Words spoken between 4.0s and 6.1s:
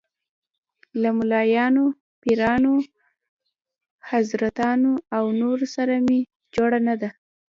حضرتانو او نورو سره